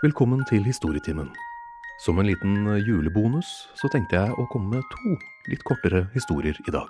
Velkommen 0.00 0.40
til 0.48 0.62
Historietimen. 0.64 1.26
Som 2.00 2.16
en 2.22 2.24
liten 2.24 2.62
eh, 2.72 2.78
julebonus 2.80 3.48
så 3.76 3.88
tenkte 3.92 4.16
jeg 4.16 4.32
å 4.32 4.46
komme 4.48 4.78
med 4.78 4.86
to 4.94 5.10
litt 5.52 5.60
kortere 5.68 6.06
historier 6.14 6.56
i 6.64 6.72
dag. 6.72 6.88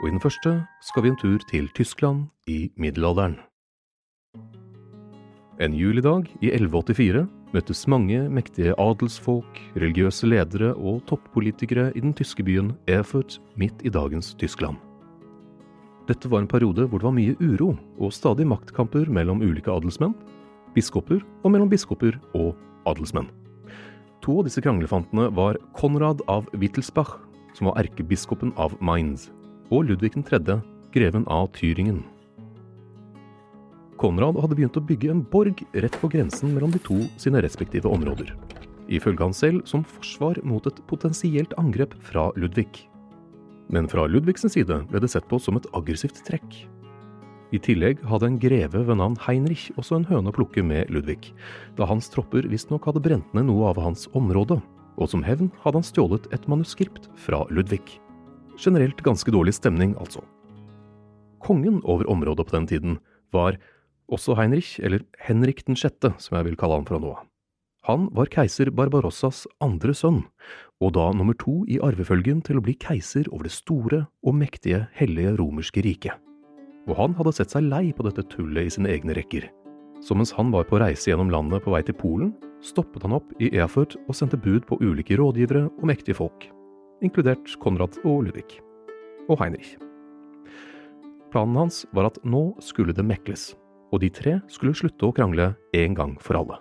Og 0.00 0.08
i 0.08 0.10
den 0.10 0.18
første 0.24 0.56
skal 0.82 1.04
vi 1.04 1.12
en 1.12 1.18
tur 1.20 1.44
til 1.46 1.68
Tyskland 1.78 2.24
i 2.50 2.72
middelalderen. 2.82 3.36
En 5.62 5.78
julidag 5.78 6.26
i 6.40 6.50
1184 6.50 7.22
møttes 7.54 7.86
mange 7.86 8.24
mektige 8.26 8.74
adelsfolk, 8.74 9.62
religiøse 9.78 10.26
ledere 10.26 10.72
og 10.74 11.04
toppolitikere 11.06 11.92
i 11.94 12.02
den 12.02 12.16
tyske 12.18 12.42
byen 12.42 12.74
Erfurt 12.90 13.38
midt 13.54 13.86
i 13.86 13.92
dagens 13.94 14.34
Tyskland. 14.34 14.82
Dette 16.10 16.26
var 16.26 16.42
en 16.42 16.50
periode 16.50 16.88
hvor 16.90 16.98
det 16.98 17.06
var 17.06 17.20
mye 17.22 17.38
uro 17.38 17.76
og 18.00 18.10
stadig 18.10 18.50
maktkamper 18.50 19.06
mellom 19.14 19.46
ulike 19.46 19.70
adelsmenn, 19.70 20.18
biskoper 20.76 21.24
og 21.42 21.52
mellom 21.52 21.70
biskoper 21.72 22.18
og 22.36 22.54
adelsmenn. 22.86 23.30
To 24.24 24.40
av 24.40 24.48
disse 24.48 24.62
kranglefantene 24.62 25.28
var 25.34 25.58
Konrad 25.78 26.22
av 26.30 26.48
Wittelsbach, 26.56 27.16
som 27.56 27.70
var 27.70 27.80
erkebiskopen 27.82 28.52
av 28.60 28.74
Mainz, 28.84 29.30
og 29.70 29.88
Ludvig 29.88 30.12
3., 30.18 30.60
greven 30.94 31.26
av 31.32 31.48
Tyringen. 31.56 32.02
Konrad 34.00 34.36
hadde 34.42 34.56
begynt 34.58 34.76
å 34.76 34.84
bygge 34.84 35.08
en 35.12 35.22
borg 35.24 35.62
rett 35.72 35.96
på 36.02 36.10
grensen 36.12 36.52
mellom 36.52 36.72
de 36.74 36.80
to 36.84 36.98
sine 37.20 37.40
respektive 37.44 37.88
områder, 37.88 38.34
ifølge 38.92 39.24
han 39.24 39.36
selv 39.36 39.64
som 39.68 39.86
forsvar 39.88 40.42
mot 40.44 40.66
et 40.68 40.82
potensielt 40.90 41.54
angrep 41.60 41.96
fra 42.04 42.28
Ludvig. 42.36 42.84
Men 43.72 43.88
fra 43.90 44.04
Ludvigs 44.06 44.44
side 44.52 44.82
ble 44.90 45.02
det 45.02 45.10
sett 45.10 45.26
på 45.30 45.40
som 45.42 45.56
et 45.58 45.68
aggressivt 45.74 46.20
trekk. 46.28 46.66
I 47.54 47.60
tillegg 47.62 48.00
hadde 48.10 48.26
en 48.26 48.38
greve 48.42 48.80
ved 48.88 48.98
navn 48.98 49.14
Heinrich 49.22 49.68
også 49.78 50.00
en 50.00 50.06
høne 50.08 50.32
å 50.32 50.34
plukke 50.34 50.64
med 50.66 50.90
Ludvig, 50.90 51.30
da 51.78 51.86
hans 51.86 52.08
tropper 52.10 52.48
visstnok 52.50 52.88
hadde 52.88 53.02
brent 53.04 53.36
ned 53.38 53.46
noe 53.46 53.68
av 53.70 53.78
hans 53.78 54.08
område, 54.18 54.58
og 54.98 55.12
som 55.12 55.22
hevn 55.22 55.52
hadde 55.62 55.78
han 55.78 55.86
stjålet 55.86 56.26
et 56.34 56.48
manuskript 56.50 57.06
fra 57.22 57.44
Ludvig. 57.54 58.00
Generelt 58.58 58.98
ganske 59.06 59.30
dårlig 59.30 59.54
stemning, 59.54 59.94
altså. 60.02 60.24
Kongen 61.44 61.78
over 61.84 62.08
området 62.10 62.48
på 62.48 62.56
den 62.56 62.66
tiden 62.66 62.98
var 63.30 63.60
også 64.10 64.34
Heinrich, 64.38 64.80
eller 64.82 65.06
Henrik 65.22 65.62
den 65.68 65.78
sjette, 65.78 66.16
som 66.18 66.38
jeg 66.38 66.50
vil 66.50 66.58
kalle 66.58 66.80
han 66.80 66.88
fra 66.88 66.98
nå 66.98 67.14
av. 67.14 67.24
Han 67.86 68.08
var 68.10 68.26
keiser 68.26 68.72
Barbarossas 68.74 69.44
andre 69.62 69.94
sønn, 69.94 70.24
og 70.82 70.96
da 70.98 71.12
nummer 71.14 71.36
to 71.38 71.60
i 71.70 71.78
arvefølgen 71.78 72.42
til 72.42 72.58
å 72.58 72.66
bli 72.66 72.74
keiser 72.74 73.30
over 73.30 73.46
det 73.46 73.54
store 73.54 74.08
og 74.26 74.34
mektige 74.34 74.88
hellige 74.98 75.36
romerske 75.38 75.86
riket. 75.86 76.25
Og 76.86 76.94
han 76.98 77.14
hadde 77.18 77.34
sett 77.34 77.54
seg 77.54 77.66
lei 77.66 77.90
på 77.94 78.06
dette 78.06 78.24
tullet 78.30 78.68
i 78.68 78.72
sine 78.72 78.90
egne 78.94 79.16
rekker. 79.16 79.48
Så 80.04 80.14
mens 80.14 80.32
han 80.36 80.52
var 80.54 80.68
på 80.68 80.78
reise 80.78 81.10
gjennom 81.10 81.32
landet 81.32 81.64
på 81.64 81.72
vei 81.74 81.82
til 81.86 81.96
Polen, 81.98 82.30
stoppet 82.62 83.02
han 83.06 83.16
opp 83.16 83.32
i 83.42 83.50
Erfurt 83.58 83.96
og 84.06 84.14
sendte 84.14 84.38
bud 84.38 84.66
på 84.68 84.78
ulike 84.82 85.18
rådgivere 85.18 85.66
og 85.66 85.88
mektige 85.90 86.18
folk, 86.18 86.46
inkludert 87.02 87.56
Konrad 87.62 87.98
og 88.04 88.26
Ludvig. 88.28 88.60
Og 89.26 89.40
Heinrich. 89.40 89.74
Planen 91.32 91.58
hans 91.58 91.82
var 91.96 92.06
at 92.08 92.20
nå 92.22 92.52
skulle 92.62 92.94
det 92.94 93.04
mekles, 93.04 93.50
og 93.90 94.00
de 94.04 94.12
tre 94.14 94.38
skulle 94.52 94.76
slutte 94.78 95.08
å 95.08 95.14
krangle 95.16 95.54
en 95.74 95.98
gang 95.98 96.14
for 96.22 96.38
alle. 96.38 96.60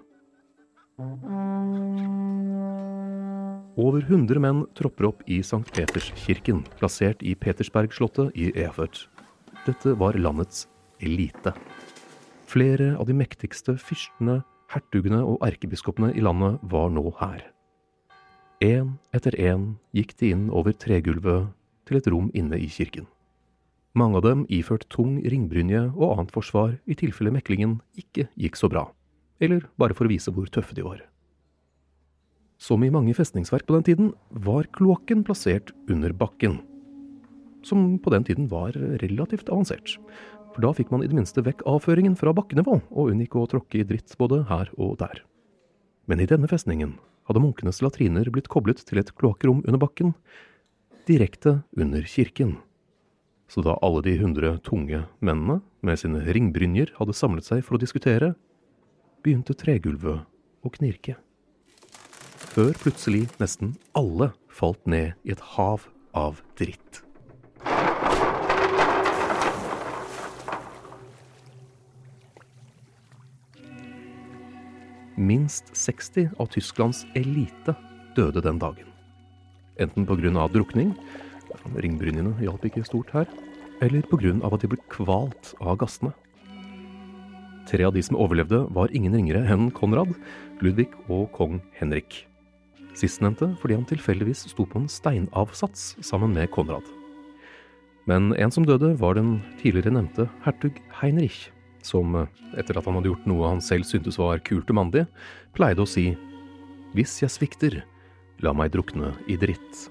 Over 3.76 4.02
100 4.08 4.40
menn 4.40 4.64
tropper 4.74 5.10
opp 5.12 5.26
i 5.28 5.42
St. 5.44 5.66
Peterskirken, 5.76 6.64
plassert 6.80 7.22
i 7.22 7.36
Petersbergslottet 7.36 8.32
i 8.40 8.54
Erfurt. 8.64 9.06
Dette 9.66 9.96
var 9.98 10.14
landets 10.14 10.68
elite. 11.02 11.56
Flere 12.46 12.92
av 13.00 13.08
de 13.10 13.16
mektigste 13.18 13.74
fyrstene, 13.82 14.44
hertugene 14.70 15.24
og 15.26 15.42
erkebiskopene 15.46 16.12
i 16.14 16.22
landet 16.22 16.60
var 16.70 16.92
nå 16.94 17.10
her. 17.18 17.42
Én 18.62 18.94
etter 19.18 19.34
én 19.42 19.72
gikk 19.98 20.14
de 20.20 20.30
inn 20.36 20.44
over 20.54 20.76
tregulvet 20.78 21.50
til 21.90 21.98
et 21.98 22.10
rom 22.14 22.30
inne 22.38 22.60
i 22.62 22.70
kirken. 22.70 23.08
Mange 23.98 24.22
av 24.22 24.28
dem 24.28 24.46
iført 24.54 24.86
tung 24.94 25.18
ringbrynje 25.24 25.82
og 25.96 26.14
annet 26.14 26.36
forsvar 26.36 26.78
i 26.86 27.00
tilfelle 27.00 27.34
meklingen 27.34 27.80
ikke 27.98 28.28
gikk 28.38 28.62
så 28.62 28.70
bra, 28.70 28.86
eller 29.42 29.66
bare 29.82 29.98
for 29.98 30.06
å 30.06 30.14
vise 30.14 30.30
hvor 30.30 30.46
tøffe 30.46 30.78
de 30.78 30.86
var. 30.86 31.02
Som 32.62 32.86
i 32.86 32.94
mange 32.94 33.18
festningsverk 33.18 33.66
på 33.66 33.80
den 33.80 33.90
tiden, 33.90 34.14
var 34.30 34.70
kloakken 34.78 35.26
plassert 35.26 35.74
under 35.90 36.14
bakken. 36.14 36.62
Som 37.66 37.96
på 37.98 38.14
den 38.14 38.26
tiden 38.28 38.50
var 38.52 38.76
relativt 39.02 39.50
avansert, 39.50 39.96
for 40.54 40.64
da 40.64 40.72
fikk 40.78 40.92
man 40.94 41.04
i 41.04 41.10
det 41.10 41.18
minste 41.18 41.42
vekk 41.44 41.66
avføringen 41.68 42.18
fra 42.20 42.34
bakkenivå 42.36 42.78
og 42.78 43.10
unngikk 43.10 43.40
å 43.42 43.48
tråkke 43.50 43.82
i 43.82 43.88
dritt 43.88 44.14
både 44.20 44.44
her 44.52 44.70
og 44.78 45.00
der. 45.02 45.24
Men 46.06 46.22
i 46.22 46.30
denne 46.30 46.48
festningen 46.52 46.96
hadde 47.26 47.42
munkenes 47.42 47.82
latriner 47.82 48.30
blitt 48.30 48.52
koblet 48.54 48.84
til 48.86 49.02
et 49.02 49.12
kloakkrom 49.18 49.64
under 49.66 49.82
bakken, 49.82 50.14
direkte 51.10 51.64
under 51.78 52.06
kirken. 52.06 52.60
Så 53.50 53.62
da 53.66 53.76
alle 53.86 54.02
de 54.06 54.16
hundre 54.22 54.56
tunge 54.66 55.04
mennene 55.20 55.60
med 55.86 56.02
sine 56.02 56.22
ringbrynjer 56.26 56.96
hadde 57.00 57.18
samlet 57.18 57.46
seg 57.46 57.66
for 57.66 57.78
å 57.78 57.82
diskutere, 57.82 58.34
begynte 59.26 59.58
tregulvet 59.58 60.26
å 60.66 60.74
knirke. 60.78 61.18
Før 62.56 62.72
plutselig 62.80 63.26
nesten 63.42 63.76
alle 63.98 64.32
falt 64.48 64.86
ned 64.90 65.18
i 65.26 65.34
et 65.34 65.44
hav 65.58 65.90
av 66.16 66.40
dritt. 66.58 67.05
Minst 75.16 75.70
60 75.72 76.34
av 76.40 76.50
Tysklands 76.52 77.06
elite 77.16 77.76
døde 78.18 78.42
den 78.44 78.60
dagen. 78.60 78.90
Enten 79.80 80.06
pga. 80.08 80.48
drukning, 80.52 80.92
ringbrynjene 81.76 82.36
hjalp 82.42 82.66
ikke 82.66 82.84
stort 82.84 83.12
her, 83.12 83.26
eller 83.82 84.02
pga. 84.02 84.36
at 84.44 84.62
de 84.62 84.68
ble 84.68 84.80
kvalt 84.90 85.54
av 85.62 85.78
gassene. 85.78 86.12
Tre 87.66 87.84
av 87.84 87.94
de 87.94 88.04
som 88.04 88.18
overlevde, 88.18 88.68
var 88.76 88.92
ingen 88.92 89.16
ringere 89.16 89.48
enn 89.48 89.72
Konrad, 89.72 90.14
Ludvig 90.62 90.92
og 91.10 91.32
kong 91.32 91.62
Henrik. 91.80 92.28
Sistnevnte 92.96 93.56
fordi 93.62 93.76
han 93.76 93.88
tilfeldigvis 93.88 94.46
sto 94.52 94.68
på 94.68 94.84
en 94.84 94.92
steinavsats 94.92 95.96
sammen 96.04 96.36
med 96.36 96.52
Konrad. 96.52 96.84
Men 98.06 98.36
en 98.38 98.52
som 98.52 98.68
døde, 98.68 99.00
var 99.00 99.16
den 99.16 99.40
tidligere 99.64 99.96
nevnte 99.96 100.28
hertug 100.46 100.78
Heinrich, 101.02 101.50
som, 101.86 102.18
etter 102.58 102.80
at 102.80 102.88
han 102.88 102.98
hadde 102.98 103.12
gjort 103.12 103.28
noe 103.30 103.52
han 103.54 103.62
selv 103.64 103.88
syntes 103.88 104.18
var 104.20 104.42
kult 104.46 104.72
og 104.74 104.80
mandig, 104.82 105.06
pleide 105.56 105.86
å 105.86 105.90
si 105.90 106.12
Hvis 106.96 107.20
jeg 107.22 107.34
svikter, 107.34 107.82
la 108.40 108.54
meg 108.56 108.72
drukne 108.72 109.14
i 109.28 109.38
dritt. 109.40 109.86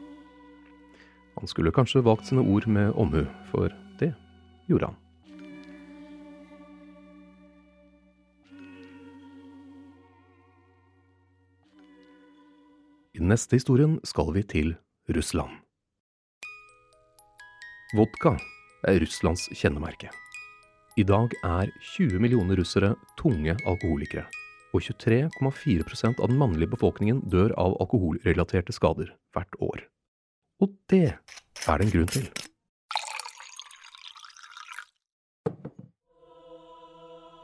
Han 1.39 1.51
skulle 1.51 1.75
kanskje 1.75 2.05
valgt 2.05 2.31
sine 2.31 2.41
ord 2.41 2.67
med 2.67 2.95
omhu, 2.97 3.25
for 3.51 3.73
det 4.01 4.15
gjorde 4.71 4.93
han. 4.93 5.01
I 13.15 13.21
den 13.23 13.31
neste 13.31 13.61
historien 13.61 14.01
skal 14.03 14.33
vi 14.35 14.43
til 14.43 14.75
Russland. 15.15 15.61
Vodka 17.95 18.35
er 18.89 18.99
Russlands 18.99 19.47
kjennemerke. 19.55 20.11
I 20.95 21.03
dag 21.03 21.33
er 21.43 21.73
20 21.97 22.21
millioner 22.23 22.55
russere 22.61 22.93
tunge 23.19 23.57
alkoholikere, 23.67 24.29
og 24.71 24.85
23,4% 24.87 26.21
av 26.23 26.31
den 26.31 26.39
mannlige 26.39 26.71
befolkningen 26.71 27.19
dør 27.33 27.51
av 27.59 27.75
alkoholrelaterte 27.83 28.71
skader 28.77 29.09
hvert 29.35 29.59
år. 29.59 29.83
Og 30.63 30.71
det 30.93 31.09
er 31.11 31.81
det 31.83 31.89
en 31.89 31.91
grunn 31.97 32.13
til. 32.15 32.29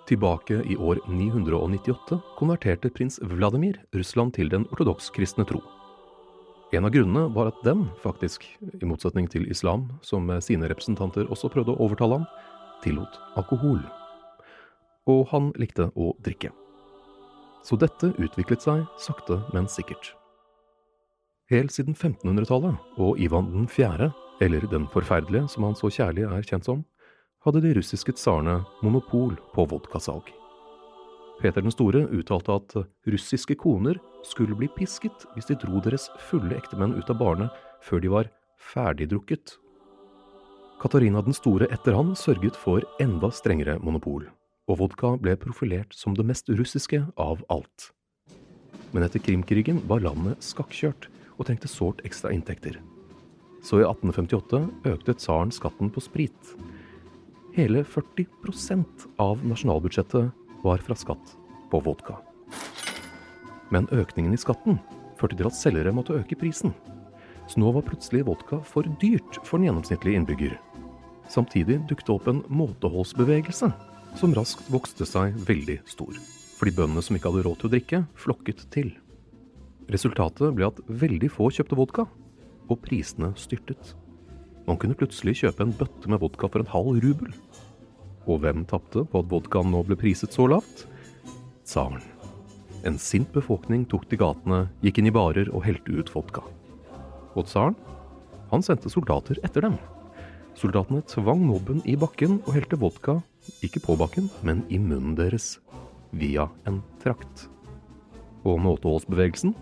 Tilbake 0.07 0.61
i 0.71 0.79
år 0.79 1.03
998 1.11 2.21
konverterte 2.39 2.91
prins 2.95 3.19
Vladimir 3.35 3.83
Russland 3.99 4.37
til 4.39 4.55
den 4.55 4.69
ortodoks-kristne 4.71 5.49
tro. 5.51 5.59
En 6.71 6.87
av 6.87 6.95
grunnene 6.95 7.27
var 7.35 7.51
at 7.51 7.59
den, 7.67 7.89
faktisk, 7.99 8.47
i 8.63 8.87
motsetning 8.87 9.27
til 9.27 9.51
islam, 9.51 9.89
som 10.07 10.31
sine 10.39 10.71
representanter 10.71 11.27
også 11.27 11.51
prøvde 11.51 11.75
å 11.75 11.83
overtale 11.83 12.21
ham, 12.21 12.31
tillot 12.85 13.21
alkohol. 13.41 13.83
Og 15.11 15.27
han 15.33 15.51
likte 15.61 15.91
å 15.97 16.13
drikke. 16.25 16.53
Så 17.67 17.77
dette 17.77 18.13
utviklet 18.17 18.65
seg 18.65 18.87
sakte, 19.01 19.41
men 19.55 19.69
sikkert. 19.69 20.15
Helt 21.51 21.75
siden 21.75 21.97
1500-tallet, 21.97 22.79
og 23.03 23.19
Ivan 23.21 23.51
den 23.53 23.69
fjerde, 23.69 24.13
eller 24.41 24.65
Den 24.71 24.87
forferdelige 24.89 25.49
som 25.49 25.65
han 25.65 25.75
så 25.77 25.91
kjærlig 25.91 26.25
er 26.25 26.47
kjent 26.47 26.65
som, 26.65 26.85
hadde 27.45 27.61
de 27.65 27.75
russiske 27.77 28.13
tsarene 28.13 28.61
monopol 28.83 29.35
på 29.55 29.65
vodkasalg. 29.69 30.31
Peter 31.41 31.65
den 31.65 31.73
store 31.73 32.05
uttalte 32.13 32.53
at 32.53 32.75
russiske 33.09 33.57
koner 33.57 33.97
skulle 34.25 34.57
bli 34.57 34.69
pisket 34.77 35.25
hvis 35.35 35.49
de 35.49 35.57
dro 35.57 35.81
deres 35.81 36.11
fulle 36.29 36.57
ektemenn 36.57 36.95
ut 36.99 37.11
av 37.11 37.17
barene 37.21 37.49
før 37.85 38.05
de 38.05 38.13
var 38.13 38.29
ferdigdrukket. 38.73 39.57
Katarina 40.81 41.21
den 41.21 41.37
store 41.37 41.69
etter 41.69 41.93
han 41.93 42.15
sørget 42.17 42.57
for 42.57 42.85
enda 43.03 43.29
strengere 43.37 43.77
monopol, 43.85 44.25
og 44.65 44.79
vodka 44.81 45.13
ble 45.21 45.35
profilert 45.37 45.93
som 45.93 46.15
det 46.17 46.25
mest 46.25 46.49
russiske 46.49 47.03
av 47.21 47.43
alt. 47.53 47.91
Men 48.95 49.05
etter 49.05 49.21
Krimkrigen 49.23 49.83
var 49.91 50.01
landet 50.01 50.41
skakkjørt 50.43 51.11
og 51.37 51.47
trengte 51.47 51.69
sårt 51.69 52.01
ekstra 52.09 52.33
inntekter. 52.33 52.81
Så 53.61 53.83
i 53.83 53.85
1858 53.85 54.63
økte 54.89 55.17
tsaren 55.21 55.53
skatten 55.53 55.93
på 55.93 56.01
sprit, 56.01 56.55
Hele 57.51 57.83
40% 57.83 59.09
av 59.19 59.41
nasjonalbudsjettet 59.43 60.31
var 60.63 60.83
fra 60.87 60.95
skatt 60.95 61.33
på 61.71 61.81
vodka. 61.83 62.21
Men 63.75 63.89
økningen 63.91 64.35
i 64.35 64.39
skatten 64.39 64.79
førte 65.19 65.35
til 65.35 65.49
at 65.51 65.59
selgere 65.59 65.93
måtte 65.95 66.15
øke 66.15 66.39
prisen. 66.39 66.71
Så 67.51 67.59
nå 67.59 67.73
var 67.75 67.87
plutselig 67.89 68.23
vodka 68.29 68.61
for 68.63 68.87
dyrt 69.03 69.41
for 69.43 69.59
den 69.59 69.67
gjennomsnittlige 69.67 70.21
innbygger. 70.21 70.55
Samtidig 71.31 71.79
dukket 71.87 72.11
opp 72.11 72.27
en 72.31 72.43
måteholdsbevegelse 72.51 73.71
som 74.19 74.35
raskt 74.35 74.67
vokste 74.73 75.07
seg 75.07 75.37
veldig 75.47 75.79
stor. 75.89 76.17
Fordi 76.59 76.75
bøndene 76.75 77.05
som 77.05 77.17
ikke 77.17 77.31
hadde 77.31 77.45
råd 77.47 77.61
til 77.61 77.69
å 77.69 77.73
drikke, 77.77 78.01
flokket 78.19 78.65
til. 78.75 78.91
Resultatet 79.91 80.55
ble 80.57 80.67
at 80.69 80.81
veldig 80.87 81.31
få 81.33 81.49
kjøpte 81.55 81.79
vodka, 81.79 82.07
og 82.71 82.81
prisene 82.85 83.33
styrtet. 83.39 83.95
Man 84.67 84.79
kunne 84.79 84.99
plutselig 84.99 85.41
kjøpe 85.41 85.65
en 85.65 85.75
bøtte 85.75 86.11
med 86.11 86.21
vodka 86.23 86.51
for 86.51 86.63
en 86.63 86.71
halv 86.71 87.01
rubel. 87.03 87.33
Og 88.29 88.43
hvem 88.43 88.67
tapte 88.71 89.03
på 89.09 89.23
at 89.23 89.31
vodkaen 89.31 89.73
nå 89.73 89.83
ble 89.87 89.99
priset 89.99 90.35
så 90.35 90.47
lavt? 90.51 90.85
Tsaren. 91.67 92.03
En 92.87 92.99
sint 93.01 93.29
befolkning 93.35 93.87
tok 93.89 94.07
til 94.09 94.21
gatene, 94.23 94.65
gikk 94.85 95.01
inn 95.01 95.11
i 95.11 95.15
barer 95.15 95.51
og 95.53 95.65
helte 95.67 95.95
ut 95.95 96.13
vodka. 96.15 96.45
Og 97.35 97.47
tsaren? 97.49 97.79
Han 98.51 98.63
sendte 98.67 98.93
soldater 98.93 99.39
etter 99.47 99.67
dem. 99.67 99.79
Soldatene 100.61 101.01
tvang 101.09 101.41
mobben 101.49 101.81
i 101.89 101.97
bakken 101.97 102.43
og 102.45 102.53
helte 102.53 102.77
vodka, 102.77 103.17
ikke 103.65 103.81
på 103.87 103.97
bakken, 103.97 104.29
men 104.45 104.63
i 104.69 104.79
munnen 104.79 105.17
deres. 105.17 105.55
Via 106.13 106.51
en 106.69 106.83
trakt. 107.01 107.49
Og 108.45 108.61
måteholdsbevegelsen, 108.61 109.57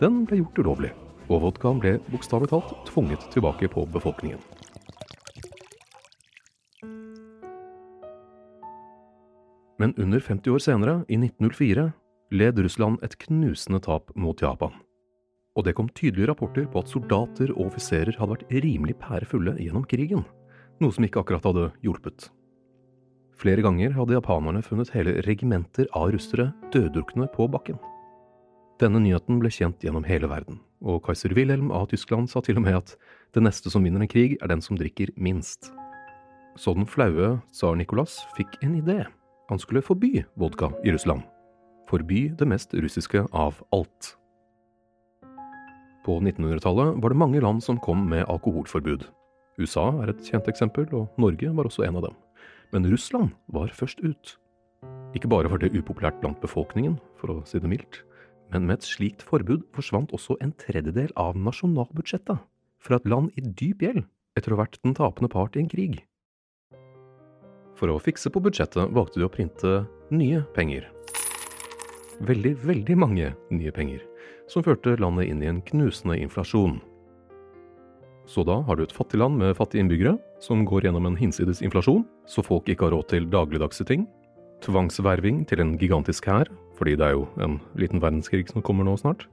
den 0.00 0.24
ble 0.28 0.42
gjort 0.42 0.60
ulovlig 0.60 0.92
og 1.28 1.42
vodkaen 1.42 1.80
ble 1.82 1.96
bokstavelig 2.12 2.50
talt 2.52 2.74
tvunget 2.88 3.26
tilbake 3.34 3.68
på 3.72 3.86
befolkningen. 3.92 4.40
Men 9.76 9.92
under 10.00 10.20
50 10.20 10.54
år 10.54 10.62
senere, 10.62 10.94
i 11.08 11.18
1904, 11.20 11.90
led 12.32 12.58
Russland 12.64 13.02
et 13.04 13.18
knusende 13.26 13.82
tap 13.84 14.10
mot 14.16 14.40
Japan. 14.40 14.72
Og 15.56 15.64
det 15.64 15.74
kom 15.76 15.88
tydelige 15.96 16.28
rapporter 16.28 16.66
på 16.68 16.82
at 16.82 16.90
soldater 16.92 17.52
og 17.54 17.70
offiserer 17.70 18.16
hadde 18.18 18.34
vært 18.34 18.50
rimelig 18.64 18.98
pærefulle 19.00 19.56
gjennom 19.56 19.86
krigen, 19.88 20.24
noe 20.80 20.92
som 20.92 21.06
ikke 21.06 21.22
akkurat 21.22 21.46
hadde 21.48 21.70
hjulpet. 21.84 22.28
Flere 23.36 23.64
ganger 23.64 23.92
hadde 23.96 24.16
japanerne 24.16 24.62
funnet 24.64 24.92
hele 24.94 25.18
regimenter 25.26 25.88
av 25.96 26.10
russere 26.14 26.50
døddrukne 26.72 27.28
på 27.32 27.48
bakken. 27.52 27.80
Denne 28.80 29.00
nyheten 29.00 29.40
ble 29.40 29.48
kjent 29.52 29.84
gjennom 29.84 30.04
hele 30.04 30.28
verden, 30.28 30.58
og 30.84 31.02
keiser 31.06 31.32
Wilhelm 31.36 31.70
av 31.72 31.88
Tyskland 31.92 32.28
sa 32.28 32.42
til 32.44 32.60
og 32.60 32.66
med 32.66 32.76
at 32.76 32.92
det 33.36 33.44
neste 33.44 33.72
som 33.72 33.84
vinner 33.84 34.04
en 34.04 34.12
krig, 34.12 34.36
er 34.40 34.52
den 34.52 34.64
som 34.64 34.76
drikker 34.76 35.12
minst. 35.16 35.70
Så 36.56 36.72
den 36.76 36.88
flaue 36.88 37.38
tsar 37.52 37.76
Nikolas 37.76 38.18
fikk 38.36 38.56
en 38.64 38.76
idé. 38.76 39.02
Han 39.48 39.60
skulle 39.60 39.84
forby 39.84 40.24
vodka 40.36 40.72
i 40.84 40.92
Russland. 40.92 41.24
Forby 41.88 42.28
det 42.36 42.48
mest 42.48 42.72
russiske 42.74 43.24
av 43.32 43.60
alt. 43.72 44.16
På 46.06 46.20
1900-tallet 46.20 47.00
var 47.02 47.10
det 47.10 47.18
mange 47.18 47.40
land 47.42 47.64
som 47.64 47.80
kom 47.82 48.04
med 48.06 48.28
alkoholforbud. 48.30 49.08
USA 49.58 49.88
er 50.04 50.12
et 50.12 50.22
kjent 50.22 50.46
eksempel, 50.46 50.86
og 50.94 51.10
Norge 51.18 51.50
var 51.50 51.66
også 51.66 51.82
en 51.82 51.98
av 51.98 52.06
dem. 52.06 52.18
Men 52.70 52.86
Russland 52.92 53.32
var 53.50 53.74
først 53.74 54.04
ut. 54.04 54.36
Ikke 55.18 55.30
bare 55.32 55.50
var 55.50 55.58
det 55.58 55.72
upopulært 55.74 56.20
blant 56.22 56.38
befolkningen, 56.38 57.00
for 57.18 57.34
å 57.34 57.40
si 57.48 57.58
det 57.58 57.70
mildt, 57.72 58.04
men 58.54 58.68
med 58.68 58.78
et 58.78 58.86
slikt 58.86 59.24
forbud 59.26 59.64
forsvant 59.74 60.14
også 60.14 60.36
en 60.44 60.54
tredjedel 60.62 61.10
av 61.18 61.34
nasjonalbudsjettet 61.34 62.38
fra 62.78 63.00
et 63.00 63.08
land 63.10 63.32
i 63.34 63.42
dyp 63.42 63.82
gjeld 63.82 64.04
etter 64.38 64.52
å 64.52 64.60
ha 64.60 64.62
vært 64.62 64.78
den 64.84 64.94
tapende 64.94 65.32
part 65.32 65.56
i 65.56 65.64
en 65.64 65.70
krig. 65.72 66.04
For 67.76 67.90
å 67.90 67.98
fikse 68.00 68.30
på 68.30 68.40
budsjettet 68.44 68.94
valgte 68.94 69.18
de 69.18 69.26
å 69.26 69.32
printe 69.32 69.72
nye 70.14 70.44
penger. 70.54 70.86
Veldig, 72.22 72.54
veldig 72.62 72.96
mange 72.96 73.32
nye 73.50 73.72
penger, 73.74 74.04
som 74.50 74.64
førte 74.66 74.96
landet 75.00 75.30
inn 75.30 75.42
i 75.42 75.50
en 75.50 75.62
knusende 75.66 76.18
inflasjon. 76.22 76.78
Så 78.26 78.42
da 78.46 78.58
har 78.66 78.76
du 78.76 78.82
et 78.82 78.94
fattig 78.94 79.20
land 79.20 79.38
med 79.38 79.54
fattige 79.58 79.84
innbyggere, 79.84 80.16
som 80.42 80.64
går 80.66 80.88
gjennom 80.88 81.06
en 81.06 81.18
hinsides 81.18 81.62
inflasjon, 81.62 82.04
så 82.26 82.42
folk 82.42 82.66
ikke 82.68 82.88
har 82.88 82.96
råd 82.96 83.08
til 83.12 83.28
dagligdagse 83.30 83.86
ting, 83.86 84.06
tvangsverving 84.64 85.44
til 85.46 85.62
en 85.62 85.76
gigantisk 85.78 86.26
hær, 86.26 86.50
fordi 86.78 86.96
det 86.98 87.06
er 87.06 87.14
jo 87.16 87.26
en 87.42 87.60
liten 87.78 88.02
verdenskrig 88.02 88.48
som 88.50 88.64
kommer 88.66 88.86
nå 88.86 88.96
snart, 88.98 89.28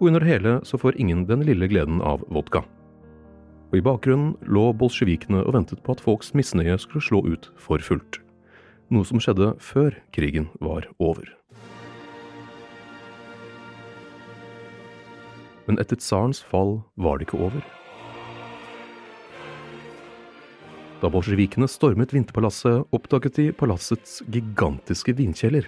og 0.00 0.10
under 0.10 0.20
det 0.20 0.32
hele 0.32 0.58
så 0.66 0.78
får 0.80 0.98
ingen 1.00 1.24
den 1.28 1.44
lille 1.46 1.68
gleden 1.70 2.02
av 2.04 2.24
vodka. 2.28 2.64
Og 3.72 3.80
i 3.80 3.84
bakgrunnen 3.84 4.34
lå 4.46 4.68
bolsjevikene 4.76 5.40
og 5.46 5.56
ventet 5.56 5.80
på 5.82 5.96
at 5.96 6.02
folks 6.02 6.34
misnøye 6.36 6.76
skulle 6.78 7.02
slå 7.02 7.24
ut 7.26 7.48
for 7.58 7.82
fullt. 7.82 8.20
Noe 8.92 9.06
som 9.08 9.22
skjedde 9.22 9.54
før 9.64 9.96
krigen 10.14 10.50
var 10.60 10.86
over. 11.02 11.24
Men 15.66 15.80
etter 15.80 15.96
tsarens 15.96 16.42
fall 16.44 16.78
var 17.00 17.18
det 17.18 17.28
ikke 17.28 17.40
over. 17.46 17.64
Da 21.02 21.10
bolsjevikene 21.12 21.68
stormet 21.68 22.14
Vinterpalasset, 22.14 22.86
oppdaget 22.96 23.36
de 23.36 23.50
palassets 23.52 24.22
gigantiske 24.32 25.12
vinkjeller, 25.18 25.66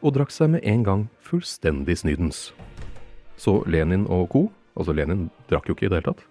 og 0.00 0.14
drakk 0.16 0.32
seg 0.32 0.54
med 0.54 0.64
en 0.64 0.84
gang 0.86 1.02
fullstendig 1.26 1.98
snydens. 2.00 2.50
Så 3.36 3.60
Lenin 3.68 4.06
og 4.08 4.30
co., 4.32 4.46
altså 4.78 4.94
Lenin 4.96 5.28
drakk 5.50 5.68
jo 5.68 5.76
ikke 5.76 5.88
i 5.88 5.92
det 5.92 6.00
hele 6.00 6.12
tatt, 6.12 6.24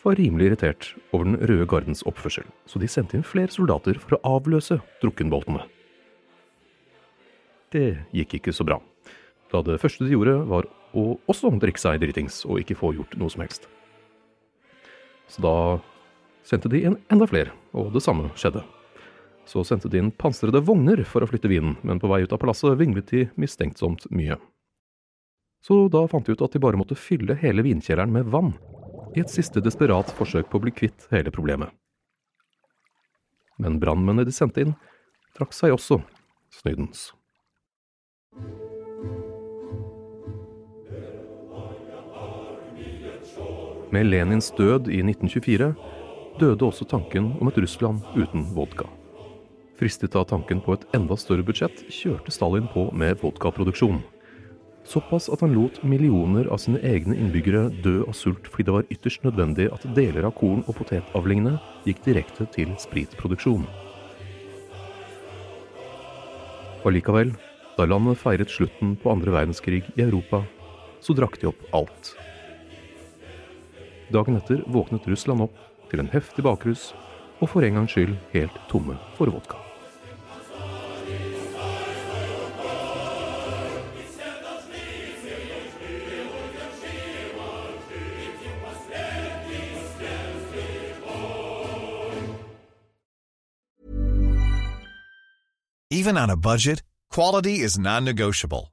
var 0.00 0.16
rimelig 0.16 0.46
irritert 0.48 0.86
over 1.12 1.26
Den 1.28 1.36
røde 1.36 1.66
gardens 1.68 2.00
oppførsel, 2.08 2.46
så 2.64 2.80
de 2.80 2.88
sendte 2.88 3.18
inn 3.18 3.26
flere 3.26 3.52
soldater 3.52 4.00
for 4.00 4.16
å 4.16 4.38
avløse 4.38 4.80
drukkenboltene. 5.02 5.66
Det 7.70 8.06
gikk 8.16 8.38
ikke 8.40 8.56
så 8.56 8.64
bra, 8.64 8.80
da 9.50 9.62
det 9.66 9.80
første 9.82 10.06
de 10.06 10.14
gjorde, 10.14 10.36
var 10.50 10.68
å 10.96 11.14
også 11.30 11.52
drikke 11.62 11.82
seg 11.82 12.00
dritings 12.02 12.42
og 12.46 12.60
ikke 12.62 12.78
få 12.78 12.92
gjort 12.96 13.16
noe 13.18 13.30
som 13.32 13.42
helst. 13.44 13.66
Så 15.30 15.42
da 15.44 15.54
sendte 16.46 16.70
de 16.70 16.82
inn 16.86 16.98
enda 17.12 17.26
flere, 17.30 17.54
og 17.74 17.92
det 17.94 18.02
samme 18.02 18.30
skjedde. 18.38 18.62
Så 19.46 19.62
sendte 19.66 19.90
de 19.90 19.98
inn 19.98 20.12
pansrede 20.14 20.62
vogner 20.62 21.02
for 21.08 21.22
å 21.22 21.28
flytte 21.30 21.50
vinen, 21.50 21.76
men 21.86 22.00
på 22.02 22.10
vei 22.10 22.22
ut 22.24 22.32
av 22.34 22.40
palasset 22.42 22.78
vinglet 22.78 23.10
de 23.10 23.26
mistenksomt 23.40 24.06
mye. 24.14 24.38
Så 25.66 25.88
da 25.92 26.06
fant 26.08 26.26
de 26.26 26.34
ut 26.34 26.42
at 26.44 26.54
de 26.54 26.62
bare 26.62 26.78
måtte 26.80 26.98
fylle 26.98 27.36
hele 27.42 27.64
vinkjelleren 27.66 28.12
med 28.14 28.30
vann, 28.32 28.54
i 29.16 29.22
et 29.24 29.32
siste 29.32 29.62
desperat 29.62 30.12
forsøk 30.14 30.48
på 30.50 30.60
å 30.60 30.64
bli 30.64 30.74
kvitt 30.74 31.08
hele 31.10 31.34
problemet. 31.34 31.74
Men 33.60 33.80
brannmennene 33.82 34.24
de 34.28 34.34
sendte 34.34 34.64
inn, 34.64 34.76
trakk 35.36 35.52
seg 35.56 35.74
også 35.74 36.00
snydens. 36.62 37.10
Med 43.90 44.06
Lenins 44.06 44.52
død 44.54 44.86
i 44.86 45.00
1924 45.02 45.72
døde 46.38 46.62
også 46.62 46.86
tanken 46.86 47.32
om 47.40 47.48
et 47.50 47.58
Russland 47.58 48.04
uten 48.14 48.44
vodka. 48.54 48.86
Fristet 49.80 50.14
av 50.14 50.28
tanken 50.30 50.60
på 50.62 50.76
et 50.76 50.84
enda 50.94 51.16
større 51.18 51.42
budsjett, 51.42 51.82
kjørte 51.90 52.30
Stalin 52.30 52.68
på 52.70 52.86
med 52.94 53.18
vodkaproduksjon. 53.18 53.98
Såpass 54.86 55.26
at 55.32 55.42
han 55.42 55.56
lot 55.56 55.82
millioner 55.82 56.46
av 56.54 56.62
sine 56.62 56.78
egne 56.86 57.18
innbyggere 57.18 57.66
dø 57.82 58.04
av 58.06 58.14
sult 58.14 58.46
fordi 58.46 58.68
det 58.68 58.76
var 58.76 58.88
ytterst 58.94 59.26
nødvendig 59.26 59.66
at 59.74 59.90
deler 59.98 60.30
av 60.30 60.36
korn- 60.38 60.62
og 60.68 60.78
potetavlingene 60.78 61.58
gikk 61.88 62.04
direkte 62.06 62.46
til 62.54 62.72
spritproduksjon. 62.78 63.66
Allikevel, 66.86 67.34
da 67.74 67.90
landet 67.90 68.22
feiret 68.22 68.54
slutten 68.54 68.94
på 69.02 69.10
andre 69.10 69.34
verdenskrig 69.34 69.82
i 69.96 70.06
Europa, 70.06 70.44
så 71.02 71.16
drakk 71.16 71.40
de 71.42 71.50
opp 71.50 71.70
alt. 71.74 72.14
Dagen 74.10 74.36
etter 74.36 74.64
våknet 74.66 75.06
Russland 75.06 75.46
opp 75.46 75.58
til 75.90 76.02
en 76.02 76.10
heftig 76.10 76.42
bakrus, 76.42 76.90
og 77.40 77.52
for 77.52 77.64
en 77.64 77.78
gangs 77.78 77.94
skyld 77.94 78.16
helt 78.34 78.56
tomme 78.70 78.98
for 79.16 79.30
vodka. 79.30 79.58
Even 95.92 96.16
on 96.16 96.30
a 96.30 96.36
budget, 96.36 96.82
quality 97.10 97.62
is 97.62 97.78
non-negotiable. 97.78 98.72